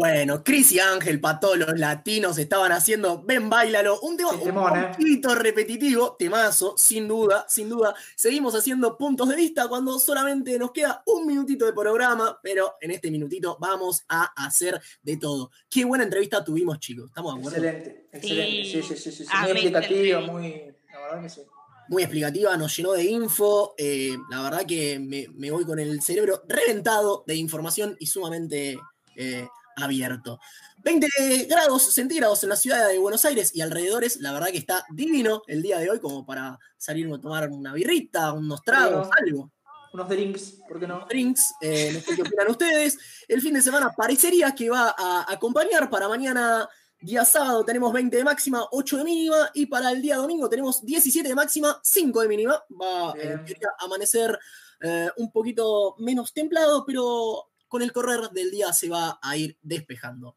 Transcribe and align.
Bueno, 0.00 0.42
Chris 0.42 0.72
y 0.72 0.80
Ángel, 0.80 1.20
para 1.20 1.38
todos 1.38 1.58
los 1.58 1.78
latinos, 1.78 2.38
estaban 2.38 2.72
haciendo 2.72 3.22
Ven, 3.22 3.50
bailalo. 3.50 4.00
Un 4.00 4.16
tema 4.16 4.30
un 4.30 4.40
temón, 4.42 4.72
poquito 4.92 5.34
repetitivo, 5.34 6.16
temazo, 6.18 6.74
sin 6.78 7.06
duda, 7.06 7.44
sin 7.50 7.68
duda. 7.68 7.94
Seguimos 8.16 8.54
haciendo 8.54 8.96
puntos 8.96 9.28
de 9.28 9.36
vista 9.36 9.68
cuando 9.68 9.98
solamente 9.98 10.58
nos 10.58 10.70
queda 10.72 11.02
un 11.04 11.26
minutito 11.26 11.66
de 11.66 11.74
programa, 11.74 12.40
pero 12.42 12.76
en 12.80 12.92
este 12.92 13.10
minutito 13.10 13.58
vamos 13.60 14.02
a 14.08 14.32
hacer 14.42 14.80
de 15.02 15.18
todo. 15.18 15.50
Qué 15.68 15.84
buena 15.84 16.04
entrevista 16.04 16.42
tuvimos, 16.42 16.78
chicos. 16.80 17.08
¿Estamos 17.08 17.34
de 17.34 17.40
acuerdo? 17.40 17.58
Excelente, 17.68 18.08
excelente. 18.10 18.64
Sí, 18.70 18.82
sí, 18.82 18.96
sí. 18.96 19.12
sí, 19.12 19.24
Ah, 19.30 19.42
Muy 19.42 19.50
explicativa, 19.50 20.20
muy. 20.22 20.74
La 20.94 21.00
verdad 21.02 21.22
que 21.24 21.28
sí. 21.28 21.42
muy 21.88 22.02
explicativa, 22.04 22.56
nos 22.56 22.74
llenó 22.74 22.92
de 22.92 23.04
info. 23.04 23.74
eh, 23.76 24.16
la 24.30 24.40
verdad 24.40 24.64
que 24.66 24.98
me, 24.98 25.26
me 25.34 25.50
voy 25.50 25.66
con 25.66 25.78
el 25.78 26.00
cerebro 26.00 26.42
reventado 26.48 27.22
de 27.26 27.34
información 27.34 27.96
y 28.00 28.06
sumamente 28.06 28.78
eh, 29.16 29.46
abierto. 29.82 30.40
20 30.82 31.46
grados 31.48 31.82
centígrados 31.92 32.42
en 32.42 32.48
la 32.48 32.56
ciudad 32.56 32.88
de 32.88 32.98
Buenos 32.98 33.24
Aires 33.24 33.52
y 33.54 33.60
alrededores. 33.60 34.20
La 34.20 34.32
verdad 34.32 34.48
que 34.48 34.58
está 34.58 34.84
divino 34.90 35.42
el 35.46 35.62
día 35.62 35.78
de 35.78 35.90
hoy 35.90 36.00
como 36.00 36.24
para 36.24 36.58
salir 36.76 37.12
a 37.12 37.20
tomar 37.20 37.48
una 37.50 37.72
birrita, 37.72 38.32
unos 38.32 38.62
tragos, 38.62 39.08
algo. 39.18 39.50
Unos 39.92 40.08
drinks, 40.08 40.58
¿por 40.68 40.78
qué 40.78 40.86
no? 40.86 41.04
Drinks, 41.08 41.54
eh, 41.60 41.90
no 41.92 42.00
sé 42.00 42.14
qué 42.14 42.22
opinan 42.22 42.48
ustedes. 42.48 42.98
El 43.26 43.40
fin 43.40 43.54
de 43.54 43.62
semana 43.62 43.90
parecería 43.96 44.54
que 44.54 44.70
va 44.70 44.94
a 44.96 45.26
acompañar 45.28 45.90
para 45.90 46.08
mañana. 46.08 46.68
Día 47.00 47.24
sábado 47.24 47.64
tenemos 47.64 47.92
20 47.92 48.14
de 48.14 48.24
máxima, 48.24 48.66
8 48.70 48.98
de 48.98 49.04
mínima, 49.04 49.50
y 49.54 49.66
para 49.66 49.90
el 49.90 50.02
día 50.02 50.16
domingo 50.16 50.48
tenemos 50.50 50.84
17 50.84 51.26
de 51.26 51.34
máxima, 51.34 51.80
5 51.82 52.20
de 52.20 52.28
mínima. 52.28 52.62
Va 52.70 53.14
teoría, 53.14 53.70
a 53.78 53.84
amanecer 53.86 54.38
eh, 54.82 55.08
un 55.16 55.32
poquito 55.32 55.96
menos 55.98 56.32
templado, 56.32 56.84
pero 56.86 57.49
con 57.70 57.82
el 57.82 57.92
correr 57.92 58.30
del 58.30 58.50
día 58.50 58.72
se 58.72 58.88
va 58.88 59.20
a 59.22 59.36
ir 59.36 59.56
despejando. 59.62 60.36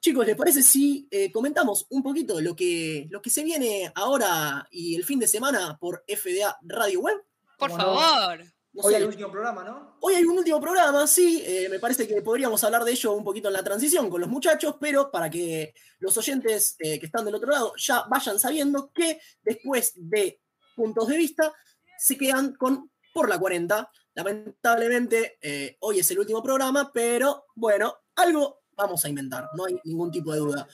Chicos, 0.00 0.24
¿les 0.24 0.36
parece 0.36 0.62
si 0.62 1.08
eh, 1.10 1.32
comentamos 1.32 1.86
un 1.90 2.04
poquito 2.04 2.40
lo 2.40 2.54
que, 2.54 3.08
lo 3.10 3.20
que 3.20 3.30
se 3.30 3.42
viene 3.42 3.90
ahora 3.96 4.64
y 4.70 4.94
el 4.94 5.04
fin 5.04 5.18
de 5.18 5.26
semana 5.26 5.76
por 5.76 6.04
FDA 6.06 6.56
Radio 6.62 7.00
Web? 7.00 7.20
Por 7.58 7.70
no. 7.70 7.76
favor. 7.76 8.44
No 8.72 8.82
Hoy 8.84 8.94
sé, 8.94 9.00
el 9.00 9.06
último 9.08 9.32
programa, 9.32 9.64
¿no? 9.64 9.96
Hoy 10.00 10.14
hay 10.14 10.24
un 10.24 10.38
último 10.38 10.60
programa, 10.60 11.04
sí, 11.08 11.42
eh, 11.44 11.66
me 11.68 11.80
parece 11.80 12.06
que 12.06 12.22
podríamos 12.22 12.62
hablar 12.62 12.84
de 12.84 12.92
ello 12.92 13.12
un 13.12 13.24
poquito 13.24 13.48
en 13.48 13.54
la 13.54 13.64
transición 13.64 14.08
con 14.08 14.20
los 14.20 14.30
muchachos, 14.30 14.76
pero 14.80 15.10
para 15.10 15.28
que 15.28 15.74
los 15.98 16.16
oyentes 16.16 16.76
eh, 16.78 17.00
que 17.00 17.06
están 17.06 17.24
del 17.24 17.34
otro 17.34 17.50
lado 17.50 17.72
ya 17.76 18.04
vayan 18.08 18.38
sabiendo 18.38 18.92
que 18.94 19.18
después 19.42 19.94
de 19.96 20.40
puntos 20.76 21.08
de 21.08 21.16
vista 21.16 21.52
se 21.98 22.16
quedan 22.16 22.54
con 22.54 22.92
por 23.12 23.28
la 23.28 23.36
40. 23.36 23.90
Lamentablemente, 24.18 25.38
eh, 25.40 25.76
hoy 25.78 26.00
es 26.00 26.10
el 26.10 26.18
último 26.18 26.42
programa, 26.42 26.90
pero 26.92 27.46
bueno, 27.54 27.98
algo 28.16 28.62
vamos 28.72 29.04
a 29.04 29.08
inventar, 29.08 29.48
no 29.54 29.64
hay 29.64 29.78
ningún 29.84 30.10
tipo 30.10 30.32
de 30.32 30.40
duda. 30.40 30.66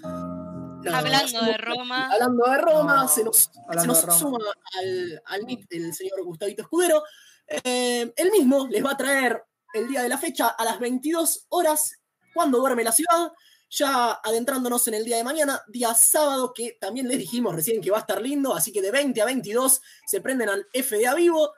Hablando 0.00 1.42
de 1.44 1.58
Roma. 1.58 2.08
Hablando 2.08 2.44
de 2.46 2.58
Roma, 2.58 3.02
No, 3.02 3.08
se 3.08 3.24
nos, 3.24 3.36
se 3.36 3.50
hablando 3.66 3.94
nos 3.94 4.00
de 4.00 4.06
Roma. 4.06 4.18
suma 4.20 4.38
al, 4.78 5.22
al 5.26 5.58
el 5.70 5.92
señor 5.92 6.22
Gustavito 6.22 6.62
Escudero. 6.62 7.02
Eh, 7.48 8.12
él 8.14 8.30
mismo 8.30 8.68
les 8.68 8.84
va 8.84 8.92
a 8.92 8.96
traer 8.96 9.42
el 9.74 9.88
día 9.88 10.02
de 10.02 10.08
la 10.08 10.18
fecha 10.18 10.46
a 10.46 10.64
las 10.64 10.78
22 10.78 11.46
horas, 11.48 11.98
cuando 12.32 12.58
duerme 12.58 12.84
la 12.84 12.92
ciudad, 12.92 13.32
ya 13.68 14.20
adentrándonos 14.22 14.86
en 14.86 14.94
el 14.94 15.04
día 15.04 15.16
de 15.16 15.24
mañana, 15.24 15.62
día 15.66 15.94
sábado, 15.94 16.52
que 16.54 16.78
también 16.80 17.08
les 17.08 17.18
dijimos 17.18 17.56
recién 17.56 17.82
que 17.82 17.90
va 17.90 17.96
a 17.96 18.02
estar 18.02 18.22
lindo, 18.22 18.54
así 18.54 18.70
que 18.72 18.82
de 18.82 18.92
20 18.92 19.20
a 19.20 19.24
22 19.24 19.82
se 20.06 20.20
prenden 20.20 20.48
al 20.48 20.64
FDA 20.72 21.16
Vivo, 21.16 21.52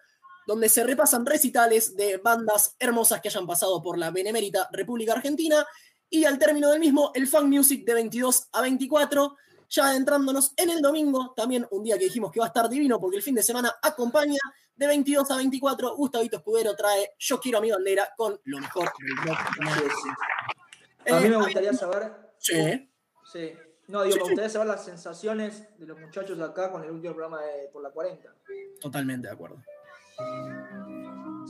donde 0.46 0.68
se 0.68 0.84
repasan 0.84 1.26
recitales 1.26 1.96
de 1.96 2.16
bandas 2.18 2.76
hermosas 2.78 3.20
que 3.20 3.28
hayan 3.28 3.46
pasado 3.46 3.82
por 3.82 3.98
la 3.98 4.10
Benemérita 4.10 4.68
República 4.72 5.12
Argentina, 5.12 5.66
y 6.08 6.24
al 6.24 6.38
término 6.38 6.70
del 6.70 6.80
mismo, 6.80 7.12
el 7.14 7.28
Fan 7.28 7.48
Music 7.48 7.84
de 7.84 7.94
22 7.94 8.48
a 8.52 8.62
24, 8.62 9.36
ya 9.68 9.86
adentrándonos 9.90 10.52
en 10.56 10.70
el 10.70 10.82
domingo, 10.82 11.32
también 11.36 11.66
un 11.70 11.84
día 11.84 11.96
que 11.96 12.04
dijimos 12.04 12.32
que 12.32 12.40
va 12.40 12.46
a 12.46 12.48
estar 12.48 12.68
divino 12.68 12.98
porque 12.98 13.16
el 13.18 13.22
fin 13.22 13.36
de 13.36 13.42
semana 13.44 13.72
acompaña 13.80 14.38
de 14.74 14.86
22 14.88 15.30
a 15.30 15.36
24. 15.36 15.94
Gustavito 15.94 16.38
Escudero 16.38 16.74
trae 16.74 17.12
Yo 17.18 17.38
quiero 17.38 17.58
a 17.58 17.60
mi 17.60 17.70
bandera 17.70 18.08
con 18.16 18.40
lo 18.44 18.58
mejor 18.58 18.90
del 18.98 19.16
rock. 19.28 19.38
A 19.38 21.20
mí 21.20 21.26
Eh, 21.26 21.28
me 21.28 21.36
gustaría 21.36 21.72
saber. 21.72 22.12
Sí. 22.38 22.90
Sí. 23.32 23.52
No, 23.86 24.02
digo, 24.02 24.14
Sí, 24.14 24.18
me 24.20 24.24
sí. 24.24 24.30
gustaría 24.30 24.48
saber 24.50 24.68
las 24.68 24.84
sensaciones 24.84 25.78
de 25.78 25.86
los 25.86 25.98
muchachos 26.00 26.40
acá 26.40 26.72
con 26.72 26.82
el 26.82 26.90
último 26.90 27.14
programa 27.14 27.40
de 27.42 27.68
Por 27.72 27.82
la 27.82 27.90
40. 27.90 28.34
Totalmente 28.80 29.28
de 29.28 29.34
acuerdo. 29.34 29.62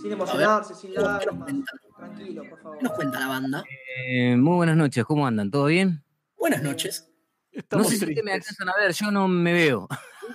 Sin 0.00 0.12
emocionarse, 0.12 0.74
sin 0.74 0.90
¿qué 0.92 0.96
nos 0.96 1.04
lágrimas. 1.06 1.48
Tranquilo, 1.96 2.42
por 2.48 2.62
favor. 2.62 2.78
¿Qué 2.78 2.84
nos 2.84 2.92
cuenta 2.94 3.20
la 3.20 3.26
banda? 3.26 3.64
Eh, 4.06 4.36
muy 4.36 4.56
buenas 4.56 4.76
noches, 4.76 5.04
¿cómo 5.04 5.26
andan? 5.26 5.50
¿Todo 5.50 5.66
bien? 5.66 6.02
Buenas 6.38 6.62
noches. 6.62 7.06
no 7.72 7.84
sé 7.84 7.96
si 7.96 8.04
ustedes 8.04 8.24
me 8.24 8.32
alcanzan 8.32 8.68
a 8.68 8.76
ver, 8.80 8.92
yo 8.92 9.10
no 9.10 9.28
me 9.28 9.52
veo. 9.52 9.88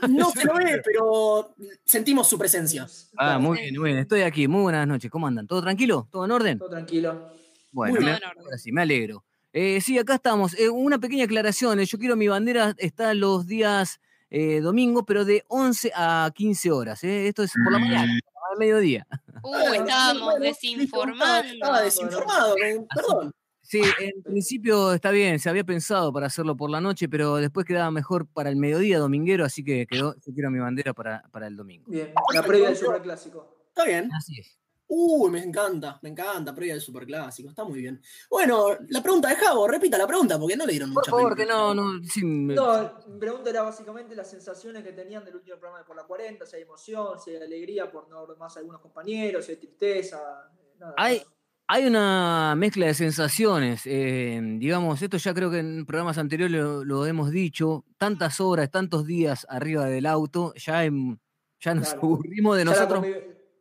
No 0.09 0.29
se 0.29 0.43
lo 0.45 0.53
ve, 0.55 0.81
pero 0.83 1.55
sentimos 1.83 2.27
su 2.27 2.37
presencia. 2.37 2.85
Ah, 3.17 3.39
muy 3.39 3.59
bien, 3.59 3.79
muy 3.79 3.89
bien, 3.91 3.99
estoy 3.99 4.21
aquí. 4.21 4.47
Muy 4.47 4.61
buenas 4.63 4.85
noches, 4.87 5.09
¿cómo 5.09 5.25
andan? 5.25 5.47
¿Todo 5.47 5.61
tranquilo? 5.61 6.07
¿Todo 6.11 6.25
en 6.25 6.31
orden? 6.31 6.59
Todo 6.59 6.69
tranquilo. 6.69 7.31
Bueno, 7.71 7.95
Muy 7.95 8.05
me, 8.05 8.11
ahora 8.11 8.57
sí, 8.57 8.71
me 8.71 8.81
alegro. 8.83 9.23
Eh, 9.51 9.79
sí, 9.81 9.97
acá 9.97 10.15
estamos. 10.15 10.53
Eh, 10.59 10.69
una 10.69 10.99
pequeña 10.99 11.23
aclaración. 11.25 11.79
eh, 11.79 11.85
Yo 11.85 11.97
quiero 11.97 12.15
mi 12.17 12.27
bandera, 12.27 12.75
está 12.77 13.13
los 13.13 13.47
días 13.47 13.99
eh, 14.37 14.59
domingo, 14.59 15.05
pero 15.05 15.23
de 15.23 15.45
11 15.47 15.93
a 15.95 16.29
15 16.35 16.69
horas. 16.69 17.01
eh. 17.05 17.29
Esto 17.29 17.43
es 17.43 17.53
por 17.63 17.71
la 17.71 17.79
mañana, 17.79 18.19
al 18.51 18.57
mediodía. 18.59 19.07
Uh, 19.41 19.55
estábamos 19.73 20.39
desinformando. 20.41 21.53
Estaba 21.53 21.81
desinformado, 21.81 22.55
perdón. 22.93 23.31
Sí, 23.61 23.81
en 23.99 24.21
principio 24.23 24.93
está 24.93 25.09
bien, 25.11 25.39
se 25.39 25.49
había 25.49 25.63
pensado 25.63 26.11
para 26.11 26.27
hacerlo 26.27 26.57
por 26.57 26.69
la 26.69 26.81
noche, 26.81 27.07
pero 27.07 27.37
después 27.37 27.65
quedaba 27.65 27.89
mejor 27.91 28.27
para 28.27 28.49
el 28.49 28.57
mediodía 28.57 28.99
dominguero, 28.99 29.45
así 29.45 29.63
que 29.63 29.87
quedó, 29.87 30.13
yo 30.15 30.33
quiero 30.33 30.51
mi 30.51 30.59
bandera 30.59 30.93
para, 30.93 31.23
para 31.31 31.47
el 31.47 31.55
domingo. 31.55 31.85
Bien. 31.89 32.13
La 32.33 32.43
previa 32.43 32.67
del 32.67 32.77
superclásico. 32.77 33.69
Está 33.69 33.85
bien. 33.85 34.11
Así 34.13 34.37
es. 34.37 34.59
Uy, 34.87 35.31
me 35.31 35.43
encanta, 35.43 35.97
me 36.03 36.09
encanta, 36.09 36.53
previa 36.53 36.73
del 36.75 36.81
superclásico, 36.81 37.49
está 37.49 37.63
muy 37.63 37.79
bien. 37.81 37.99
Bueno, 38.29 38.67
la 38.89 39.01
pregunta 39.01 39.29
de 39.29 39.35
Javo, 39.35 39.67
repita 39.67 39.97
la 39.97 40.05
pregunta, 40.05 40.37
porque 40.39 40.55
no 40.55 40.65
le 40.65 40.71
dieron 40.73 40.93
Por 40.93 41.01
mucha 41.01 41.11
favor, 41.11 41.35
que 41.35 41.45
no, 41.45 41.73
no, 41.73 42.03
sí, 42.03 42.23
me- 42.23 42.53
No, 42.53 42.93
mi 43.07 43.17
pregunta 43.19 43.49
era 43.49 43.63
básicamente 43.63 44.15
las 44.15 44.29
sensaciones 44.29 44.83
que 44.83 44.91
tenían 44.91 45.25
del 45.25 45.35
último 45.35 45.57
programa 45.57 45.79
de 45.79 45.85
Por 45.85 45.95
la 45.95 46.03
40, 46.03 46.45
si 46.45 46.57
hay 46.57 46.61
emoción, 46.61 47.19
si 47.19 47.31
hay 47.31 47.37
alegría 47.41 47.89
por 47.91 48.07
no 48.09 48.27
ver 48.27 48.37
más 48.37 48.55
a 48.55 48.59
algunos 48.59 48.79
compañeros, 48.81 49.45
si 49.45 49.53
hay 49.53 49.57
tristeza. 49.57 50.17
eh, 50.53 50.75
Nada, 50.79 50.93
Hay-. 50.97 51.23
Hay 51.67 51.87
una 51.87 52.53
mezcla 52.55 52.85
de 52.85 52.93
sensaciones, 52.93 53.81
eh, 53.85 54.39
digamos, 54.59 55.01
esto 55.01 55.17
ya 55.17 55.33
creo 55.33 55.49
que 55.49 55.57
en 55.57 55.83
programas 55.87 56.19
anteriores 56.19 56.55
lo, 56.61 56.83
lo 56.85 57.07
hemos 57.07 57.31
dicho, 57.31 57.85
tantas 57.97 58.39
horas, 58.39 58.69
tantos 58.69 59.07
días 59.07 59.47
arriba 59.49 59.85
del 59.85 60.05
auto, 60.05 60.53
ya, 60.53 60.83
em- 60.85 61.17
ya 61.59 61.73
nos 61.73 61.87
Claro. 61.89 62.01
aburrimos 62.03 62.55
de 62.57 62.65
Ya 62.65 62.69
la 62.69 62.75
nosotros. 62.77 63.05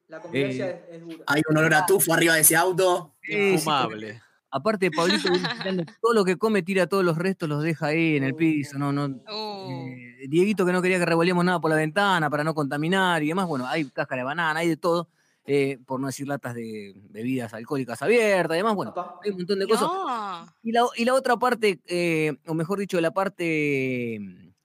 La 0.09 0.21
convivencia 0.21 0.69
Eh, 0.71 0.85
es, 0.91 0.97
es 0.97 1.01
dura. 1.03 1.25
Hay 1.27 1.43
un 1.49 1.57
olor 1.57 1.75
a 1.75 1.87
tufo 1.87 2.13
arriba 2.15 2.35
de 2.35 2.41
ese 2.41 2.57
auto. 2.57 3.15
Sí, 3.23 3.33
sí, 3.33 3.39
Infumable. 3.55 4.21
Aparte, 4.51 4.89
Pablito 4.93 5.29
todo 6.01 6.13
lo 6.15 6.25
que 6.25 6.37
come, 6.37 6.63
tira 6.63 6.87
todos 6.87 7.05
los 7.05 7.19
restos, 7.19 7.49
los 7.49 7.61
deja 7.63 7.87
ahí 7.87 8.17
en 8.17 8.23
el 8.23 8.37
piso, 8.37 8.79
no, 8.79 8.93
no, 8.93 9.07
Uh, 9.07 9.89
Eh, 9.89 10.29
Dieguito 10.29 10.65
que 10.65 10.73
no 10.73 10.81
quería 10.81 10.99
que 10.99 11.05
revolviéramos 11.07 11.45
nada 11.45 11.61
por 11.61 11.71
la 11.71 11.77
ventana 11.77 12.31
para 12.31 12.45
no 12.45 12.55
contaminar 12.55 13.21
y 13.25 13.29
demás. 13.29 13.49
Bueno, 13.49 13.67
hay 13.67 13.85
cáscara 13.91 14.21
de 14.21 14.25
banana, 14.25 14.61
hay 14.61 14.69
de 14.69 14.77
todo, 14.77 15.09
eh, 15.45 15.79
por 15.85 15.99
no 15.99 16.07
decir 16.07 16.29
latas 16.29 16.55
de 16.55 16.95
bebidas 17.11 17.53
alcohólicas 17.53 18.01
abiertas 18.01 18.55
y 18.55 18.59
demás. 18.59 18.77
Bueno, 18.77 18.95
hay 19.25 19.31
un 19.33 19.39
montón 19.39 19.59
de 19.59 19.67
cosas. 19.67 19.89
no. 19.89 20.47
Y 20.63 20.71
la, 20.71 20.87
y 20.97 21.05
la 21.05 21.15
otra 21.15 21.37
parte, 21.37 21.81
eh, 21.87 22.37
o 22.47 22.55
mejor 22.55 22.79
dicho, 22.79 23.01
la 23.01 23.11
parte 23.13 24.21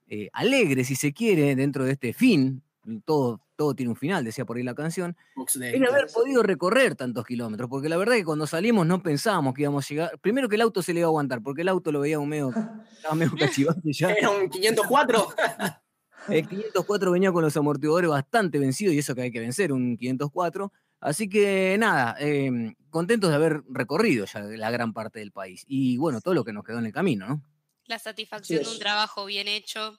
eh, 0.06 0.28
alegre, 0.32 0.84
si 0.84 0.94
se 0.94 1.12
quiere, 1.12 1.56
dentro 1.56 1.84
de 1.84 1.92
este 1.92 2.12
fin, 2.12 2.62
todo, 3.04 3.40
todo 3.56 3.74
tiene 3.74 3.90
un 3.90 3.96
final, 3.96 4.24
decía 4.24 4.44
por 4.44 4.56
ahí 4.56 4.62
la 4.62 4.74
canción, 4.74 5.16
es 5.36 5.56
haber 5.56 6.06
podido 6.12 6.42
recorrer 6.42 6.94
tantos 6.96 7.24
kilómetros, 7.26 7.68
porque 7.68 7.88
la 7.88 7.96
verdad 7.96 8.16
es 8.16 8.22
que 8.22 8.24
cuando 8.26 8.46
salimos 8.46 8.86
no 8.86 9.02
pensábamos 9.02 9.54
que 9.54 9.62
íbamos 9.62 9.84
a 9.84 9.88
llegar. 9.88 10.18
Primero 10.20 10.48
que 10.48 10.56
el 10.56 10.62
auto 10.62 10.82
se 10.82 10.92
le 10.92 11.00
iba 11.00 11.06
a 11.06 11.10
aguantar, 11.10 11.42
porque 11.42 11.62
el 11.62 11.68
auto 11.68 11.92
lo 11.92 12.00
veía 12.00 12.18
un 12.18 12.28
medio, 12.28 12.50
estaba 12.92 13.14
medio 13.14 13.32
cachivache 13.38 13.92
ya. 13.92 14.10
Era 14.10 14.30
un 14.30 14.48
504. 14.48 15.28
El 16.28 16.46
504 16.46 17.10
venía 17.10 17.32
con 17.32 17.42
los 17.42 17.56
amortiguadores 17.56 18.10
bastante 18.10 18.58
vencidos 18.58 18.94
y 18.94 18.98
eso 18.98 19.14
que 19.14 19.22
hay 19.22 19.32
que 19.32 19.40
vencer, 19.40 19.72
un 19.72 19.96
504. 19.96 20.70
Así 21.00 21.30
que 21.30 21.76
nada, 21.78 22.14
eh, 22.20 22.74
contentos 22.90 23.30
de 23.30 23.36
haber 23.36 23.62
recorrido 23.70 24.26
ya 24.26 24.40
la 24.40 24.70
gran 24.70 24.92
parte 24.92 25.18
del 25.18 25.32
país. 25.32 25.64
Y 25.66 25.96
bueno, 25.96 26.20
todo 26.20 26.34
lo 26.34 26.44
que 26.44 26.52
nos 26.52 26.62
quedó 26.62 26.78
en 26.78 26.86
el 26.86 26.92
camino, 26.92 27.26
¿no? 27.26 27.42
La 27.86 27.98
satisfacción 27.98 28.62
de 28.62 28.68
un 28.68 28.78
trabajo 28.78 29.24
bien 29.24 29.48
hecho. 29.48 29.98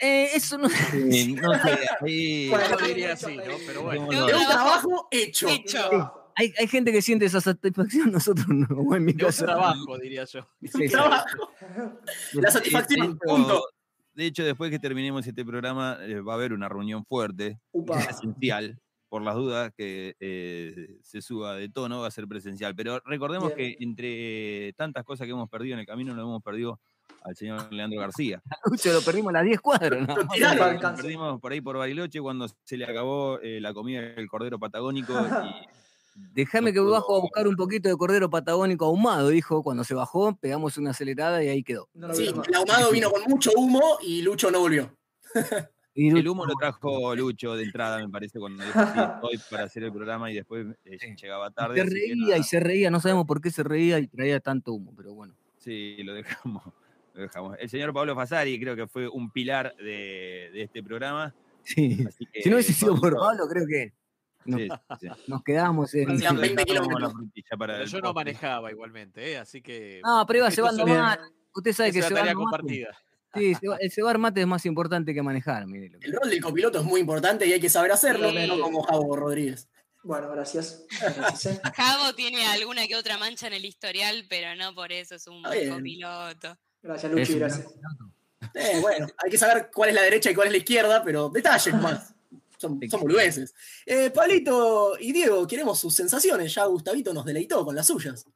Eh, 0.00 0.28
eso 0.34 0.58
no. 0.58 0.68
Sí, 0.68 1.34
no 1.34 1.52
sé, 1.54 1.78
ahí 2.00 2.48
Bueno, 2.48 2.78
yo 2.78 2.86
diría 2.86 3.16
sí, 3.16 3.26
así, 3.26 3.36
¿no? 3.36 3.42
sí. 3.58 3.64
Pero 3.66 3.82
bueno. 3.82 4.06
No. 4.10 4.24
un 4.26 4.46
trabajo 4.46 5.08
hecho. 5.10 5.48
Hay, 6.36 6.52
hay 6.58 6.66
gente 6.66 6.90
que 6.90 7.00
siente 7.00 7.26
esa 7.26 7.40
satisfacción, 7.40 8.10
nosotros 8.12 8.46
no. 8.48 8.96
en 8.96 9.04
mi 9.04 9.12
De 9.12 9.24
un 9.24 9.28
caso. 9.30 9.44
trabajo, 9.44 9.98
diría 9.98 10.24
yo. 10.24 10.40
Sí, 10.62 10.70
Un 10.74 10.80
sí. 10.82 10.88
trabajo. 10.88 11.50
La 12.32 12.50
satisfacción. 12.50 13.06
De 13.06 13.12
hecho, 13.14 13.18
Punto. 13.36 13.64
de 14.14 14.26
hecho, 14.26 14.44
después 14.44 14.70
que 14.72 14.80
terminemos 14.80 15.24
este 15.26 15.44
programa, 15.44 15.98
eh, 16.02 16.20
va 16.20 16.32
a 16.32 16.36
haber 16.36 16.52
una 16.52 16.68
reunión 16.68 17.04
fuerte, 17.06 17.60
Upa. 17.70 18.00
esencial, 18.00 18.80
por 19.08 19.22
las 19.22 19.36
dudas 19.36 19.72
que 19.76 20.16
eh, 20.18 20.96
se 21.02 21.22
suba 21.22 21.54
de 21.54 21.68
tono, 21.68 22.00
va 22.00 22.08
a 22.08 22.10
ser 22.10 22.26
presencial. 22.26 22.74
Pero 22.74 22.98
recordemos 23.04 23.54
Bien. 23.54 23.76
que 23.78 23.84
entre 23.84 24.72
tantas 24.72 25.04
cosas 25.04 25.26
que 25.26 25.30
hemos 25.32 25.48
perdido 25.48 25.74
en 25.74 25.80
el 25.80 25.86
camino, 25.86 26.14
nos 26.14 26.24
hemos 26.24 26.42
perdido 26.42 26.80
al 27.24 27.34
señor 27.36 27.72
Leandro 27.72 28.00
García. 28.00 28.42
Lucho, 28.70 28.92
lo 28.92 29.00
perdimos 29.02 29.30
a 29.30 29.38
las 29.38 29.44
10 29.44 29.60
cuadras. 29.60 30.06
¿no? 30.06 30.14
Lo 30.16 30.28
Claro. 30.28 30.96
perdimos 30.96 31.40
por 31.40 31.52
ahí 31.52 31.60
por 31.60 31.76
Bariloche 31.76 32.20
cuando 32.20 32.46
se 32.64 32.76
le 32.76 32.84
acabó 32.84 33.38
eh, 33.40 33.60
la 33.60 33.74
comida 33.74 34.00
del 34.02 34.28
cordero 34.28 34.58
patagónico 34.58 35.12
y 35.14 35.14
Déjame 36.16 36.72
que 36.72 36.78
No 36.78 36.90
bajo 36.90 37.16
a 37.16 37.20
buscar 37.20 37.48
un 37.48 37.56
poquito 37.56 37.88
de 37.88 37.96
cordero 37.96 38.30
patagónico 38.30 38.84
ahumado, 38.84 39.30
dijo. 39.30 39.64
Cuando 39.64 39.82
se 39.82 39.94
bajó, 39.94 40.36
pegamos 40.36 40.78
una 40.78 40.90
acelerada 40.90 41.42
y 41.42 41.48
ahí 41.48 41.64
quedó. 41.64 41.88
No 41.92 42.14
Sí, 42.14 42.32
más. 42.32 42.46
el 42.46 42.54
ahumado 42.54 42.92
vino 42.92 43.10
con 43.10 43.22
mucho 43.24 43.50
humo 43.56 43.98
y 44.00 44.22
Lucho 44.22 44.48
no 44.52 44.60
volvió. 44.60 44.96
Y 45.92 46.08
el 46.16 46.28
humo 46.28 46.46
lo 46.46 46.54
trajo 46.54 47.14
Lucho 47.16 47.56
de 47.56 47.64
entrada, 47.64 47.98
me 47.98 48.08
parece, 48.08 48.38
cuando 48.38 48.62
dijo 48.64 48.78
sí, 49.32 49.38
para 49.50 49.64
hacer 49.64 49.82
el 49.84 49.92
programa 49.92 50.30
y 50.30 50.34
después 50.34 50.66
eh, 50.84 50.98
llegaba 51.20 51.48
y 51.48 51.52
tarde. 51.52 51.82
se 51.84 51.90
reía 51.90 52.36
y 52.36 52.42
se 52.44 52.60
reía, 52.60 52.90
no 52.90 53.00
sabemos 53.00 53.26
por 53.26 53.40
qué 53.40 53.50
se 53.50 53.62
reía 53.64 53.98
y 53.98 54.06
traía 54.06 54.38
tanto 54.40 54.72
humo, 54.72 54.92
pero 54.96 55.14
bueno. 55.14 55.34
Sí, 55.58 55.96
lo 56.04 56.14
dejamos, 56.14 56.62
lo 57.14 57.22
dejamos. 57.22 57.56
El 57.58 57.70
señor 57.70 57.92
Pablo 57.94 58.14
Fasari 58.14 58.60
creo 58.60 58.76
que 58.76 58.86
fue 58.86 59.08
un 59.08 59.30
pilar 59.30 59.74
de, 59.76 60.50
de 60.52 60.62
este 60.62 60.82
programa. 60.82 61.34
Sí. 61.64 61.96
que, 62.32 62.42
Si 62.42 62.50
no 62.50 62.56
hubiese 62.56 62.74
sido 62.74 62.94
por 63.00 63.16
Pablo, 63.16 63.48
creo 63.48 63.66
que 63.66 63.92
nos, 64.44 64.60
sí, 64.60 64.68
sí. 65.00 65.08
nos 65.28 65.42
quedamos 65.42 65.94
en. 65.94 66.10
Hacían 66.10 66.36
Le 66.36 66.48
20 66.48 66.60
sacamos 66.62 66.86
la 66.92 66.96
kilómetros. 67.08 67.32
Pero 67.58 67.84
yo 67.86 68.00
no 68.00 68.12
manejaba 68.12 68.70
igualmente, 68.70 69.32
¿eh? 69.32 69.38
así 69.38 69.62
que. 69.62 70.02
No, 70.04 70.24
pero 70.26 70.40
iba 70.40 70.48
es 70.48 70.58
una- 70.58 70.84
mate. 70.84 71.22
Usted 71.54 71.72
sabe 71.72 71.88
es 71.90 71.94
que 71.94 72.02
tarea 72.02 72.24
va 72.24 72.34
compartida. 72.34 72.88
Sí, 73.34 73.52
el 73.80 73.90
cebar 73.90 74.18
mate 74.18 74.42
es 74.42 74.46
más 74.46 74.64
importante 74.66 75.12
que 75.14 75.22
manejar, 75.22 75.66
mire. 75.66 75.88
lo 75.88 75.98
que- 75.98 76.06
El 76.06 76.12
rol 76.12 76.28
del 76.30 76.40
copiloto 76.42 76.78
es 76.80 76.84
muy 76.84 77.00
importante 77.00 77.46
y 77.46 77.52
hay 77.52 77.60
que 77.60 77.68
saber 77.70 77.90
hacerlo, 77.92 78.30
Sí. 78.30 78.46
no 78.46 78.60
como 78.60 78.82
Javo 78.82 79.16
Rodríguez. 79.16 79.68
Bueno, 80.02 80.30
gracias. 80.32 80.84
Gracias, 81.16 81.46
eh. 81.56 81.60
Javo 81.74 82.14
tiene 82.14 82.44
alguna 82.46 82.86
que 82.86 82.94
otra 82.96 83.16
mancha 83.16 83.46
en 83.46 83.54
el 83.54 83.64
historial, 83.64 84.26
pero 84.28 84.54
no 84.54 84.74
por 84.74 84.92
eso 84.92 85.14
es 85.14 85.26
un 85.26 85.42
buen 85.42 85.70
copiloto. 85.70 86.58
Gracias, 86.84 87.10
Luchi, 87.10 87.38
gracias. 87.38 87.66
Eh, 88.52 88.78
bueno, 88.82 89.06
hay 89.16 89.30
que 89.30 89.38
saber 89.38 89.70
cuál 89.72 89.88
es 89.88 89.94
la 89.94 90.02
derecha 90.02 90.30
y 90.30 90.34
cuál 90.34 90.48
es 90.48 90.52
la 90.52 90.58
izquierda, 90.58 91.02
pero 91.02 91.30
detalles 91.30 91.74
más. 91.74 92.14
Son, 92.58 92.78
son 92.88 93.00
boludeces. 93.00 93.54
Eh, 93.86 94.10
Pablito 94.10 94.96
y 95.00 95.12
Diego, 95.12 95.46
queremos 95.46 95.78
sus 95.78 95.94
sensaciones. 95.94 96.54
Ya 96.54 96.66
Gustavito 96.66 97.14
nos 97.14 97.24
deleitó 97.24 97.64
con 97.64 97.74
las 97.74 97.86
suyas. 97.86 98.26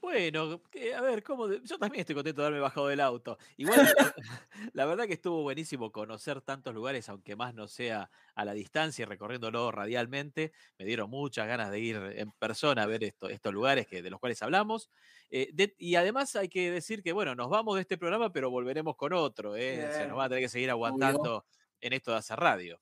Bueno, 0.00 0.62
que- 0.70 0.94
a 0.94 1.00
ver, 1.02 1.22
¿cómo 1.22 1.46
de- 1.46 1.60
yo 1.62 1.78
también 1.78 2.00
estoy 2.00 2.14
contento 2.14 2.40
de 2.40 2.46
haberme 2.48 2.62
bajado 2.62 2.88
del 2.88 3.00
auto. 3.00 3.36
Igual, 3.58 3.86
la 4.72 4.86
verdad 4.86 5.04
que 5.08 5.12
estuvo 5.14 5.42
buenísimo 5.42 5.92
conocer 5.92 6.40
tantos 6.40 6.74
lugares, 6.74 7.08
aunque 7.10 7.36
más 7.36 7.54
no 7.54 7.68
sea 7.68 8.10
a 8.34 8.44
la 8.46 8.54
distancia 8.54 9.02
y 9.02 9.06
recorriéndolo 9.06 9.70
radialmente. 9.70 10.52
Me 10.78 10.86
dieron 10.86 11.10
muchas 11.10 11.46
ganas 11.46 11.70
de 11.70 11.80
ir 11.80 11.96
en 12.16 12.32
persona 12.32 12.84
a 12.84 12.86
ver 12.86 13.04
esto- 13.04 13.28
estos 13.28 13.52
lugares 13.52 13.86
que, 13.86 14.00
de 14.02 14.08
los 14.10 14.18
cuales 14.20 14.40
hablamos. 14.42 14.90
Eh, 15.28 15.50
de- 15.52 15.74
y 15.78 15.94
además 15.96 16.34
hay 16.34 16.48
que 16.48 16.70
decir 16.70 17.02
que, 17.02 17.12
bueno, 17.12 17.34
nos 17.34 17.50
vamos 17.50 17.74
de 17.76 17.82
este 17.82 17.98
programa, 17.98 18.32
pero 18.32 18.50
volveremos 18.50 18.96
con 18.96 19.12
otro. 19.12 19.54
¿eh? 19.54 19.86
Se 19.92 19.98
Bien. 19.98 20.08
nos 20.08 20.18
va 20.18 20.24
a 20.24 20.28
tener 20.30 20.44
que 20.44 20.48
seguir 20.48 20.70
aguantando 20.70 21.44
en 21.80 21.92
esto 21.92 22.12
de 22.12 22.16
hacer 22.18 22.38
radio. 22.38 22.80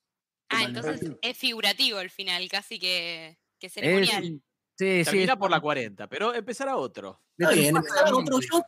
Ah, 0.50 0.62
entonces 0.64 1.02
es 1.20 1.36
figurativo 1.36 2.00
el 2.00 2.10
final, 2.10 2.48
casi 2.48 2.78
que, 2.78 3.38
que 3.58 3.66
Es- 3.66 3.72
ceremonial. 3.74 4.22
sí, 4.24 4.42
sí. 4.78 5.02
Termina 5.04 5.32
es- 5.32 5.38
por 5.38 5.50
la 5.50 5.60
40, 5.60 6.08
pero 6.08 6.32
empezará 6.34 6.76
otro. 6.76 7.20
Está 7.36 7.52
bien, 7.52 7.76
empezar 7.76 8.12
otro. 8.14 8.38
Yo, 8.40 8.62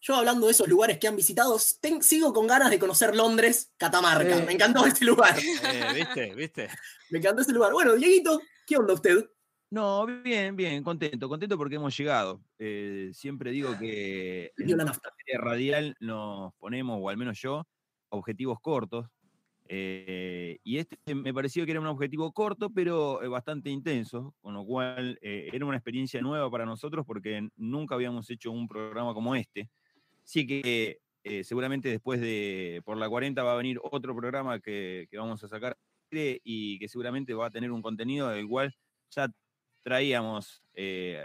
yo 0.00 0.14
hablando 0.16 0.46
de 0.46 0.52
esos 0.52 0.68
lugares 0.68 0.98
que 0.98 1.08
han 1.08 1.16
visitado, 1.16 1.56
ten- 1.80 2.02
sigo 2.02 2.32
con 2.32 2.46
ganas 2.46 2.70
de 2.70 2.78
conocer 2.78 3.16
Londres, 3.16 3.72
Catamarca. 3.76 4.38
Eh. 4.38 4.44
Me 4.46 4.52
encantó 4.52 4.86
ese 4.86 5.04
lugar. 5.04 5.36
Eh, 5.38 5.84
¿Viste? 5.94 6.34
¿Viste? 6.34 6.68
Me 7.10 7.18
encantó 7.18 7.42
ese 7.42 7.52
lugar. 7.52 7.72
Bueno, 7.72 7.94
Dieguito, 7.94 8.40
¿qué 8.66 8.76
onda 8.76 8.94
usted? 8.94 9.28
No, 9.70 10.06
bien, 10.06 10.54
bien, 10.54 10.84
contento, 10.84 11.28
contento 11.28 11.58
porque 11.58 11.74
hemos 11.74 11.96
llegado. 11.96 12.40
Eh, 12.58 13.10
siempre 13.12 13.50
digo 13.50 13.76
que 13.78 14.52
en 14.56 14.76
la 14.76 14.92
serie 14.92 15.38
radial 15.38 15.96
nos 15.98 16.54
ponemos, 16.54 16.98
o 17.02 17.08
al 17.08 17.16
menos 17.16 17.40
yo, 17.40 17.66
objetivos 18.10 18.58
cortos. 18.60 19.06
Eh, 19.68 20.58
y 20.64 20.78
este 20.78 20.96
me 21.14 21.34
pareció 21.34 21.64
que 21.64 21.72
era 21.72 21.80
un 21.80 21.86
objetivo 21.86 22.32
corto, 22.32 22.70
pero 22.70 23.22
eh, 23.22 23.28
bastante 23.28 23.70
intenso, 23.70 24.34
con 24.40 24.54
lo 24.54 24.64
cual 24.64 25.18
eh, 25.22 25.50
era 25.52 25.66
una 25.66 25.76
experiencia 25.76 26.20
nueva 26.20 26.50
para 26.50 26.64
nosotros 26.66 27.04
porque 27.06 27.48
nunca 27.56 27.94
habíamos 27.94 28.28
hecho 28.30 28.50
un 28.52 28.68
programa 28.68 29.14
como 29.14 29.34
este. 29.34 29.70
Sí 30.24 30.46
que 30.46 30.98
eh, 31.24 31.44
seguramente 31.44 31.88
después 31.88 32.20
de 32.20 32.82
por 32.84 32.96
la 32.96 33.08
40 33.08 33.42
va 33.42 33.52
a 33.54 33.56
venir 33.56 33.78
otro 33.82 34.14
programa 34.14 34.60
que, 34.60 35.06
que 35.10 35.18
vamos 35.18 35.42
a 35.44 35.48
sacar 35.48 35.76
y 36.10 36.78
que 36.78 36.88
seguramente 36.88 37.34
va 37.34 37.46
a 37.46 37.50
tener 37.50 37.72
un 37.72 37.82
contenido 37.82 38.28
del 38.28 38.46
cual 38.48 38.74
ya 39.10 39.28
traíamos 39.82 40.62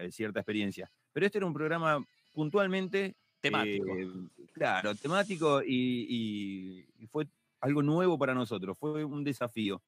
cierta 0.09 0.39
experiencia. 0.39 0.91
Pero 1.13 1.25
este 1.25 1.38
era 1.38 1.47
un 1.47 1.53
programa 1.53 2.03
puntualmente 2.33 3.15
Temático. 3.41 3.85
claro, 4.53 4.93
temático 4.95 5.63
y, 5.63 6.05
y- 6.07 6.85
y 7.03 7.07
fue 7.07 7.27
algo 7.62 7.84
nuevo 7.84 8.18
para 8.18 8.34
nosotros, 8.34 8.78
fue 8.80 9.06
un 9.06 9.24
desafío. 9.24 9.84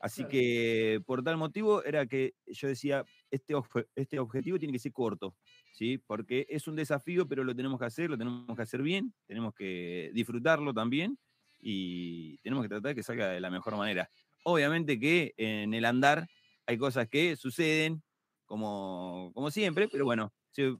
Así 0.00 0.22
Claro. 0.22 0.30
que 0.30 1.00
por 1.06 1.22
tal 1.22 1.36
motivo 1.36 1.84
era 1.84 2.06
que 2.06 2.34
yo 2.46 2.66
decía, 2.68 3.04
este, 3.30 3.54
este 3.94 4.18
objetivo 4.18 4.58
tiene 4.58 4.72
que 4.72 4.80
ser 4.80 4.92
corto, 4.92 5.36
¿sí? 5.72 5.98
Porque 5.98 6.44
es 6.48 6.66
un 6.66 6.74
desafío, 6.76 7.28
pero 7.28 7.44
lo 7.44 7.54
tenemos 7.54 7.78
que 7.78 7.86
hacer, 7.86 8.10
lo 8.10 8.18
tenemos 8.18 8.56
que 8.56 8.62
hacer 8.62 8.82
bien, 8.82 9.14
tenemos 9.26 9.54
que 9.54 10.10
disfrutarlo 10.12 10.74
también 10.74 11.18
y 11.60 12.38
tenemos 12.38 12.64
que 12.64 12.68
tratar 12.68 12.90
de 12.90 12.94
que 12.96 13.02
salga 13.04 13.28
de 13.28 13.40
la 13.40 13.50
mejor 13.50 13.76
manera. 13.76 14.10
Obviamente 14.44 14.98
que 14.98 15.34
en 15.36 15.72
el 15.72 15.84
andar 15.84 16.26
hay 16.66 16.78
cosas 16.78 17.08
que 17.08 17.36
suceden, 17.36 18.02
como, 18.44 19.30
como 19.34 19.50
siempre, 19.52 19.88
pero 19.88 20.04
bueno, 20.04 20.34
se 20.50 20.74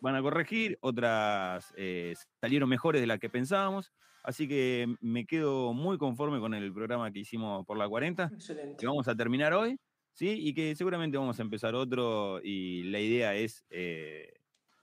van 0.00 0.16
a 0.16 0.22
corregir, 0.22 0.78
otras 0.82 1.72
eh, 1.76 2.14
salieron 2.40 2.68
mejores 2.68 3.00
de 3.00 3.06
las 3.06 3.18
que 3.18 3.30
pensábamos, 3.30 3.92
así 4.24 4.48
que 4.48 4.96
me 5.00 5.26
quedo 5.26 5.72
muy 5.72 5.98
conforme 5.98 6.40
con 6.40 6.54
el 6.54 6.72
programa 6.74 7.12
que 7.12 7.20
hicimos 7.20 7.64
por 7.66 7.78
la 7.78 7.88
40, 7.88 8.32
Excelente. 8.34 8.76
que 8.78 8.86
vamos 8.86 9.06
a 9.08 9.14
terminar 9.16 9.52
hoy, 9.54 9.78
¿sí? 10.14 10.30
Y 10.40 10.54
que 10.54 10.74
seguramente 10.74 11.16
vamos 11.18 11.38
a 11.38 11.42
empezar 11.42 11.74
otro 11.76 12.40
y 12.42 12.84
la 12.84 13.00
idea 13.00 13.34
es 13.36 13.64
eh, 13.70 14.32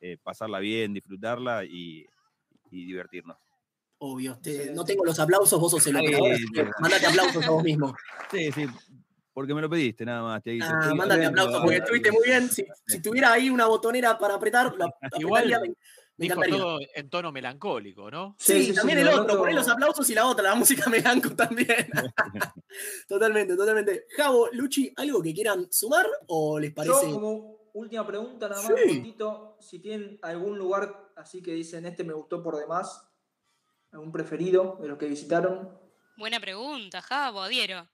eh, 0.01 0.17
pasarla 0.23 0.59
bien, 0.59 0.93
disfrutarla 0.93 1.65
y, 1.65 2.05
y 2.71 2.85
divertirnos. 2.85 3.37
Obvio, 3.99 4.39
te- 4.41 4.71
no 4.73 4.83
tengo 4.83 5.05
los 5.05 5.19
aplausos, 5.19 5.59
vos 5.59 5.71
sos 5.71 5.85
el 5.87 5.97
operador, 5.97 6.31
mandate 6.79 7.05
aplausos 7.05 7.45
a 7.45 7.51
vos 7.51 7.63
mismo. 7.63 7.93
Sí, 8.31 8.51
sí, 8.51 8.65
porque 9.33 9.53
me 9.53 9.61
lo 9.61 9.69
pediste 9.69 10.05
nada 10.05 10.23
más. 10.23 10.41
Te 10.41 10.57
Ah, 10.61 10.93
mándate 10.95 11.25
aplausos 11.25 11.61
porque 11.61 11.77
estuviste 11.77 12.11
muy 12.11 12.23
bien. 12.25 12.49
Si, 12.49 12.65
si 12.87 13.01
tuviera 13.01 13.33
ahí 13.33 13.49
una 13.49 13.67
botonera 13.67 14.17
para 14.17 14.35
apretar, 14.35 14.73
la 14.77 14.89
Igual, 15.19 15.75
me, 16.17 16.25
Dijo 16.25 16.35
encantaría. 16.35 16.57
todo 16.57 16.79
en 16.93 17.09
tono 17.09 17.31
melancólico, 17.31 18.11
¿no? 18.11 18.35
Sí, 18.37 18.73
también 18.73 18.99
sí, 18.99 19.07
el 19.07 19.13
otro, 19.19 19.37
poné 19.37 19.53
los 19.53 19.67
aplausos 19.67 20.09
y 20.09 20.13
la 20.15 20.27
otra, 20.27 20.43
la 20.43 20.55
música 20.55 20.89
melanco 20.89 21.35
también. 21.35 21.87
totalmente, 23.07 23.55
totalmente. 23.55 24.05
Javo, 24.15 24.49
Luchi, 24.51 24.93
¿algo 24.97 25.21
que 25.21 25.33
quieran 25.33 25.67
sumar 25.71 26.05
o 26.27 26.59
les 26.59 26.73
parece? 26.73 27.07
Yo, 27.07 27.13
como 27.13 27.57
última 27.73 28.05
pregunta, 28.05 28.49
nada 28.49 28.61
más, 28.61 28.71
Sí. 28.85 28.95
cortito, 28.97 29.57
si 29.61 29.79
tienen 29.79 30.19
algún 30.21 30.57
lugar 30.57 31.11
así 31.15 31.41
que 31.41 31.53
dicen 31.53 31.85
este 31.85 32.03
me 32.03 32.13
gustó 32.13 32.41
por 32.43 32.57
demás, 32.57 33.07
algún 33.91 34.11
preferido 34.11 34.77
de 34.81 34.87
los 34.87 34.97
que 34.97 35.07
visitaron. 35.07 35.77
Buena 36.17 36.39
pregunta, 36.39 37.01
Javo, 37.01 37.47
Diero. 37.47 37.87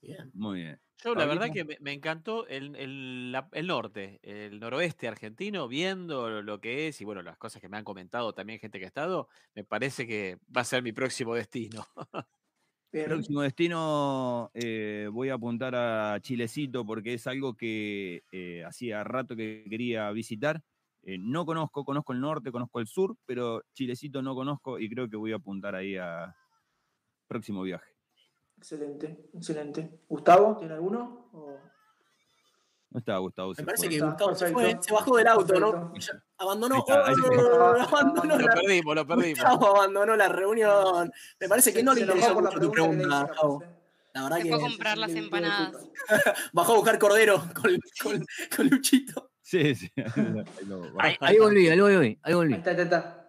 Bien. 0.00 0.30
Muy 0.34 0.62
bien. 0.62 0.80
Yo 0.98 1.14
la 1.14 1.26
verdad 1.26 1.50
que 1.52 1.64
me, 1.64 1.76
me 1.80 1.92
encantó 1.92 2.46
el, 2.48 2.74
el- 2.76 3.30
la- 3.32 3.48
el 3.52 3.66
norte, 3.66 4.18
el 4.22 4.58
noroeste 4.60 5.08
argentino, 5.08 5.68
viendo 5.68 6.42
lo 6.42 6.60
que 6.60 6.88
es 6.88 7.00
y 7.00 7.04
bueno, 7.04 7.22
las 7.22 7.36
cosas 7.38 7.60
que 7.60 7.68
me 7.68 7.76
han 7.76 7.84
comentado 7.84 8.32
también 8.34 8.58
gente 8.60 8.78
que 8.78 8.86
ha 8.86 8.88
estado, 8.88 9.28
me 9.54 9.62
parece 9.64 10.06
que 10.06 10.38
va 10.54 10.62
a 10.62 10.64
ser 10.64 10.82
mi 10.82 10.92
próximo 10.92 11.34
destino. 11.34 11.84
Bien. 12.92 13.28
Próximo 13.28 13.42
destino, 13.42 14.50
eh, 14.52 15.08
voy 15.12 15.28
a 15.28 15.34
apuntar 15.34 15.76
a 15.76 16.18
Chilecito 16.20 16.84
porque 16.84 17.14
es 17.14 17.26
algo 17.28 17.54
que 17.56 18.24
eh, 18.32 18.64
hacía 18.64 19.04
rato 19.04 19.36
que 19.36 19.64
quería 19.70 20.10
visitar. 20.10 20.64
Eh, 21.02 21.16
no 21.20 21.46
conozco, 21.46 21.84
conozco 21.84 22.12
el 22.12 22.20
norte, 22.20 22.50
conozco 22.50 22.80
el 22.80 22.88
sur, 22.88 23.16
pero 23.24 23.62
Chilecito 23.74 24.22
no 24.22 24.34
conozco 24.34 24.80
y 24.80 24.90
creo 24.90 25.08
que 25.08 25.16
voy 25.16 25.30
a 25.32 25.36
apuntar 25.36 25.76
ahí 25.76 25.96
a 25.96 26.34
próximo 27.28 27.62
viaje. 27.62 27.95
Excelente, 28.58 29.28
excelente. 29.34 30.00
¿Gustavo, 30.08 30.56
tiene 30.56 30.74
alguno? 30.74 31.28
O- 31.32 31.58
No 32.90 32.98
está 32.98 33.16
Gustavo. 33.18 33.54
se 33.54 33.62
Me 33.62 33.66
parece 33.66 33.86
fue. 33.86 33.96
que 33.96 34.00
Gustavo 34.04 34.34
se 34.34 34.46
fue, 34.52 34.78
se 34.80 34.92
bajó 34.92 35.16
del 35.16 35.26
auto, 35.28 35.60
¿no? 35.60 35.92
Abandonó, 36.38 36.84
Lo 36.86 38.38
la, 38.38 38.54
perdimos, 38.54 38.94
lo 38.94 39.06
perdimos. 39.06 39.38
Gustavo 39.38 39.76
abandonó 39.76 40.16
la 40.16 40.28
reunión. 40.28 41.10
Me 41.40 41.48
parece 41.48 41.72
que 41.72 41.82
no 41.82 41.92
le 41.94 42.00
Se 42.00 42.06
interesó 42.06 42.34
por 42.34 42.44
la 42.44 42.50
mucho 42.50 42.60
tu 42.60 42.70
pregunta 42.72 43.30
eh. 43.32 43.66
La 44.14 44.22
verdad 44.22 44.36
Se 44.38 44.42
que 44.44 44.48
fue 44.48 44.58
a 44.58 44.60
comprar 44.62 44.98
las 44.98 45.10
empanadas. 45.14 45.88
bajó 46.52 46.72
a 46.72 46.76
buscar 46.76 46.98
cordero 46.98 47.38
con, 47.54 47.70
con, 48.02 48.24
con 48.56 48.68
Luchito. 48.68 49.30
Sí, 49.42 49.74
sí. 49.74 49.90
ahí 49.96 50.64
lo- 50.66 50.82
Ahí, 50.98 51.16
ahí 51.20 51.38
volví, 51.38 51.68
ahí 51.68 51.78
volví, 51.80 51.94
ahí 51.96 52.18
Ahí 52.22 52.34
volví. 52.34 52.54
está, 52.54 52.70
ahí 52.70 52.80
está. 52.80 53.25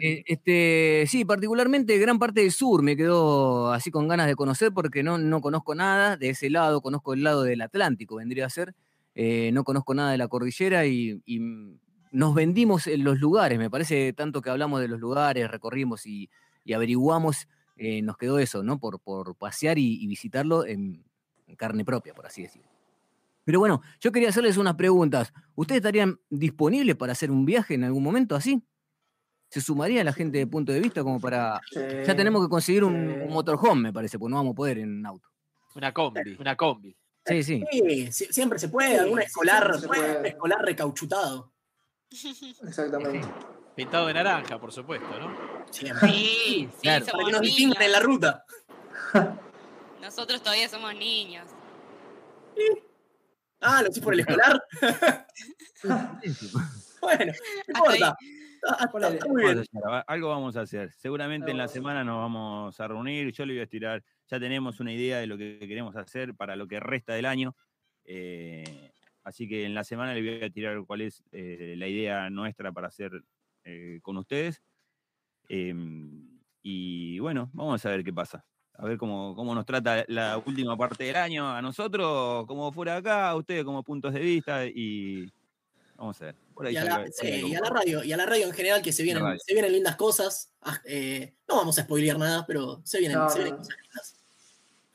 Eh, 0.00 0.22
este, 0.26 1.04
sí, 1.08 1.24
particularmente 1.24 1.98
gran 1.98 2.18
parte 2.18 2.40
del 2.42 2.52
sur 2.52 2.82
me 2.82 2.96
quedó 2.96 3.72
así 3.72 3.90
con 3.90 4.08
ganas 4.08 4.26
de 4.26 4.36
conocer 4.36 4.72
porque 4.72 5.02
no, 5.02 5.18
no 5.18 5.40
conozco 5.40 5.74
nada 5.74 6.16
de 6.16 6.30
ese 6.30 6.50
lado, 6.50 6.80
conozco 6.80 7.14
el 7.14 7.22
lado 7.24 7.42
del 7.42 7.60
Atlántico, 7.60 8.16
vendría 8.16 8.46
a 8.46 8.50
ser. 8.50 8.74
Eh, 9.14 9.50
no 9.52 9.64
conozco 9.64 9.94
nada 9.94 10.12
de 10.12 10.18
la 10.18 10.28
cordillera 10.28 10.86
y, 10.86 11.20
y 11.26 11.40
nos 12.12 12.34
vendimos 12.34 12.86
en 12.86 13.02
los 13.04 13.18
lugares. 13.18 13.58
Me 13.58 13.70
parece 13.70 14.12
tanto 14.12 14.42
que 14.42 14.50
hablamos 14.50 14.80
de 14.80 14.88
los 14.88 15.00
lugares, 15.00 15.50
recorrimos 15.50 16.06
y, 16.06 16.30
y 16.64 16.72
averiguamos, 16.72 17.48
eh, 17.76 18.02
nos 18.02 18.16
quedó 18.16 18.38
eso, 18.38 18.62
¿no? 18.62 18.78
Por, 18.78 19.00
por 19.00 19.34
pasear 19.36 19.78
y, 19.78 20.02
y 20.02 20.06
visitarlo 20.06 20.64
en, 20.66 21.04
en 21.46 21.56
carne 21.56 21.84
propia, 21.84 22.14
por 22.14 22.26
así 22.26 22.42
decirlo. 22.42 22.68
Pero 23.44 23.60
bueno, 23.60 23.80
yo 24.00 24.12
quería 24.12 24.28
hacerles 24.28 24.58
unas 24.58 24.74
preguntas. 24.74 25.32
¿Ustedes 25.54 25.78
estarían 25.78 26.20
disponibles 26.30 26.96
para 26.96 27.12
hacer 27.12 27.30
un 27.30 27.46
viaje 27.46 27.74
en 27.74 27.84
algún 27.84 28.02
momento 28.02 28.36
así? 28.36 28.62
¿Se 29.50 29.60
sumaría 29.60 30.04
la 30.04 30.12
gente 30.12 30.38
de 30.38 30.46
punto 30.46 30.72
de 30.72 30.80
vista 30.80 31.02
como 31.02 31.20
para... 31.20 31.60
Ya 31.74 32.14
tenemos 32.14 32.44
que 32.44 32.50
conseguir 32.50 32.84
un, 32.84 32.94
un 32.94 33.32
motorhome, 33.32 33.82
me 33.82 33.92
parece, 33.92 34.18
porque 34.18 34.30
no 34.30 34.36
vamos 34.36 34.52
a 34.52 34.56
poder 34.56 34.78
en 34.78 35.04
auto. 35.06 35.28
Una 35.74 35.92
combi, 35.92 36.36
una 36.38 36.56
combi. 36.56 36.94
Sí, 37.24 37.42
sí. 37.42 37.64
Sí, 38.10 38.26
siempre 38.30 38.58
se 38.58 38.68
puede, 38.68 38.94
Sí, 38.94 38.96
algún 38.98 39.20
escolar, 39.20 39.62
siempre 39.78 39.80
se 39.80 39.86
puede. 39.88 40.18
un 40.20 40.26
escolar 40.26 40.58
recauchutado. 40.62 41.52
Exactamente. 42.10 43.26
Pintado 43.74 44.06
de 44.06 44.14
naranja, 44.14 44.58
por 44.58 44.72
supuesto, 44.72 45.06
¿no? 45.18 45.36
Siempre. 45.70 46.08
Sí, 46.08 46.68
sí, 46.74 46.78
Claro. 46.82 47.06
Para 47.06 47.24
que 47.24 47.32
nos 47.32 47.40
distingan 47.42 47.82
en 47.82 47.92
la 47.92 48.00
ruta. 48.00 48.44
Nosotros 50.00 50.42
todavía 50.42 50.68
somos 50.68 50.94
niños. 50.94 51.46
Ah, 53.60 53.82
lo 53.82 53.90
hice 53.90 54.00
por 54.00 54.14
el 54.14 54.20
escolar. 54.26 54.62
Bueno, 57.00 57.32
no 57.68 57.78
importa. 57.78 58.16
muy 59.28 59.42
bien. 59.42 59.64
algo 60.06 60.28
vamos 60.28 60.56
a 60.56 60.62
hacer. 60.62 60.92
Seguramente 60.92 61.50
en 61.50 61.58
la 61.58 61.68
semana 61.68 62.04
nos 62.04 62.18
vamos 62.18 62.80
a 62.80 62.88
reunir. 62.88 63.32
Yo 63.32 63.46
le 63.46 63.54
voy 63.54 63.60
a 63.60 63.64
estirar. 63.64 64.04
Ya 64.26 64.38
tenemos 64.38 64.80
una 64.80 64.92
idea 64.92 65.18
de 65.18 65.26
lo 65.26 65.38
que 65.38 65.58
queremos 65.60 65.96
hacer 65.96 66.34
para 66.34 66.56
lo 66.56 66.66
que 66.66 66.80
resta 66.80 67.14
del 67.14 67.26
año. 67.26 67.56
eh, 68.04 68.92
así 69.24 69.46
que 69.46 69.64
en 69.64 69.74
la 69.74 69.84
semana 69.84 70.14
le 70.14 70.22
voy 70.22 70.42
a 70.42 70.50
tirar 70.50 70.82
cuál 70.86 71.02
es 71.02 71.22
eh, 71.32 71.74
la 71.76 71.86
idea 71.86 72.30
nuestra 72.30 72.72
para 72.72 72.88
hacer 72.88 73.22
eh, 73.64 74.00
con 74.02 74.16
ustedes. 74.16 74.62
Em, 75.48 76.40
y 76.62 77.18
bueno, 77.18 77.50
vamos 77.52 77.84
a 77.84 77.90
ver 77.90 78.04
qué 78.04 78.12
pasa. 78.12 78.44
A 78.74 78.84
ver 78.86 78.96
cómo, 78.96 79.34
cómo 79.34 79.54
nos 79.54 79.66
trata 79.66 80.04
la 80.08 80.38
última 80.38 80.76
parte 80.76 81.04
del 81.04 81.16
año 81.16 81.50
a 81.50 81.60
nosotros, 81.60 82.46
como 82.46 82.72
fuera 82.72 82.96
acá, 82.96 83.28
a 83.28 83.36
ustedes 83.36 83.64
como 83.64 83.82
puntos 83.82 84.12
de 84.12 84.20
vista. 84.20 84.64
Y 84.66 85.30
vamos 85.96 86.20
a 86.22 86.26
ver. 86.26 86.47
Por 86.58 86.66
ahí 86.66 86.74
Y 86.74 86.76
a, 86.76 86.84
la, 86.84 87.06
y 87.22 87.54
a 87.54 87.60
la 87.60 87.70
radio, 87.70 88.02
y 88.02 88.12
a 88.12 88.16
la 88.16 88.26
radio 88.26 88.46
en 88.46 88.52
general 88.52 88.82
que 88.82 88.92
se 88.92 89.04
vienen, 89.04 89.22
se 89.38 89.54
vienen 89.54 89.72
lindas 89.72 89.94
cosas. 89.94 90.50
Ah, 90.62 90.80
eh, 90.84 91.36
no 91.46 91.54
vamos 91.54 91.78
a 91.78 91.82
spoilear 91.84 92.18
nada, 92.18 92.44
pero 92.46 92.82
se 92.84 92.98
vienen, 92.98 93.16
No, 93.18 93.30
se 93.30 93.38
vienen 93.38 93.54
no. 93.54 93.58
cosas 93.62 93.76
lindas. 93.80 94.14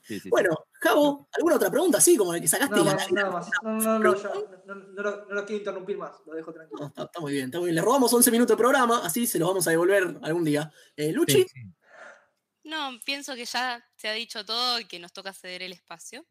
Sí, 0.01 0.19
sí. 0.19 0.29
Bueno, 0.29 0.65
Javo, 0.81 1.29
¿alguna 1.31 1.55
otra 1.55 1.71
pregunta? 1.71 2.01
Sí, 2.01 2.17
como 2.17 2.33
la 2.33 2.41
que 2.41 2.49
sacaste 2.49 2.75
Nada 2.75 2.85
la 2.85 2.93
más, 2.95 3.11
nada 3.13 3.31
más. 3.31 3.47
No, 3.63 3.71
no, 3.79 3.99
no, 3.99 4.13
no, 4.13 4.75
no, 4.75 5.01
lo- 5.01 5.25
no 5.27 5.33
lo 5.35 5.45
quiero 5.45 5.59
interrumpir 5.59 5.97
más, 5.97 6.11
lo 6.25 6.33
dejo 6.33 6.51
tranquilo. 6.51 6.81
No, 6.81 6.87
está, 6.87 7.03
está 7.03 7.19
muy 7.21 7.31
bien, 7.31 7.45
está 7.45 7.59
muy 7.59 7.67
bien. 7.67 7.75
Le 7.75 7.81
robamos 7.81 8.11
11 8.13 8.29
minutos 8.29 8.57
de 8.57 8.61
programa, 8.61 8.99
así 9.05 9.25
se 9.25 9.39
los 9.39 9.47
vamos 9.47 9.65
a 9.65 9.71
devolver 9.71 10.17
algún 10.21 10.43
día. 10.43 10.69
Eh, 10.97 11.13
Luchi, 11.13 11.43
Sí, 11.43 11.47
sí. 11.53 11.61
No, 12.65 12.91
pienso 13.05 13.35
que 13.35 13.45
ya 13.45 13.83
se 13.95 14.07
ha 14.09 14.13
dicho 14.13 14.43
todo 14.45 14.79
y 14.81 14.85
que 14.85 14.99
nos 14.99 15.13
toca 15.13 15.31
ceder 15.33 15.63
el 15.63 15.71
espacio. 15.71 16.25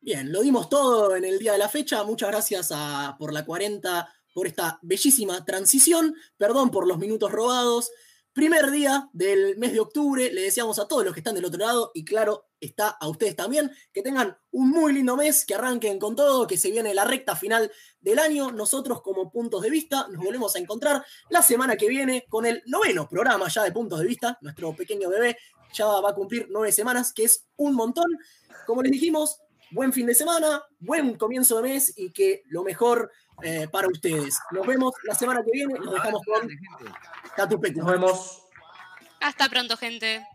bien, 0.00 0.30
lo 0.32 0.40
dimos 0.42 0.68
todo 0.70 1.14
en 1.16 1.24
el 1.24 1.38
día 1.38 1.52
de 1.52 1.58
la 1.58 1.68
fecha. 1.68 2.04
Muchas 2.04 2.30
gracias 2.30 2.70
a, 2.74 3.14
por 3.18 3.32
la 3.32 3.44
40, 3.44 4.08
por 4.38 4.46
esta 4.46 4.78
bellísima 4.82 5.44
transición. 5.44 6.14
Perdón 6.36 6.70
por 6.70 6.86
los 6.86 6.96
minutos 6.96 7.32
robados. 7.32 7.90
Primer 8.32 8.70
día 8.70 9.10
del 9.12 9.58
mes 9.58 9.72
de 9.72 9.80
octubre, 9.80 10.32
le 10.32 10.42
deseamos 10.42 10.78
a 10.78 10.86
todos 10.86 11.04
los 11.04 11.12
que 11.12 11.18
están 11.18 11.34
del 11.34 11.44
otro 11.44 11.58
lado 11.58 11.90
y 11.92 12.04
claro, 12.04 12.46
está 12.60 12.90
a 12.90 13.08
ustedes 13.08 13.34
también, 13.34 13.72
que 13.92 14.00
tengan 14.00 14.38
un 14.52 14.70
muy 14.70 14.92
lindo 14.92 15.16
mes, 15.16 15.44
que 15.44 15.56
arranquen 15.56 15.98
con 15.98 16.14
todo, 16.14 16.46
que 16.46 16.56
se 16.56 16.70
viene 16.70 16.94
la 16.94 17.04
recta 17.04 17.34
final 17.34 17.68
del 18.00 18.20
año. 18.20 18.52
Nosotros 18.52 19.02
como 19.02 19.28
puntos 19.28 19.60
de 19.60 19.70
vista 19.70 20.06
nos 20.08 20.24
volvemos 20.24 20.54
a 20.54 20.60
encontrar 20.60 21.04
la 21.30 21.42
semana 21.42 21.76
que 21.76 21.88
viene 21.88 22.26
con 22.28 22.46
el 22.46 22.62
noveno 22.66 23.08
programa 23.08 23.48
ya 23.48 23.64
de 23.64 23.72
puntos 23.72 23.98
de 23.98 24.06
vista. 24.06 24.38
Nuestro 24.40 24.72
pequeño 24.76 25.08
bebé 25.08 25.36
ya 25.74 25.86
va 25.86 26.10
a 26.10 26.14
cumplir 26.14 26.46
nueve 26.48 26.70
semanas, 26.70 27.12
que 27.12 27.24
es 27.24 27.44
un 27.56 27.74
montón. 27.74 28.06
Como 28.68 28.84
les 28.84 28.92
dijimos, 28.92 29.40
buen 29.70 29.92
fin 29.92 30.06
de 30.06 30.14
semana, 30.14 30.62
buen 30.80 31.14
comienzo 31.16 31.56
de 31.56 31.62
mes 31.62 31.92
y 31.96 32.10
que 32.10 32.42
lo 32.48 32.62
mejor 32.62 33.10
eh, 33.42 33.68
para 33.70 33.88
ustedes. 33.88 34.38
Nos 34.50 34.66
vemos 34.66 34.94
la 35.04 35.14
semana 35.14 35.42
que 35.44 35.50
viene, 35.52 35.74
nos 35.74 35.92
dejamos 35.92 36.22
con 36.24 36.48
Tatu. 37.36 37.60
Nos 37.76 37.86
vemos. 37.86 38.42
Hasta 39.20 39.48
pronto, 39.48 39.76
gente. 39.76 40.26